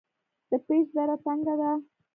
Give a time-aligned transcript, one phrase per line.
[0.49, 1.71] د پیج دره تنګه ده